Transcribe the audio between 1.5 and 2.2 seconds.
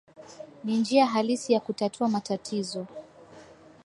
ya kutatua